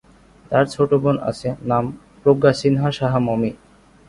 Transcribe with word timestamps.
তার 0.51 0.65
ছোট 0.65 0.91
বোন 0.93 1.15
আছে, 1.21 1.49
নাম- 1.61 1.97
প্রজ্ঞা 2.23 2.51
সিনহা 2.53 2.89
সাহা 2.91 3.19
মমি। 3.19 3.51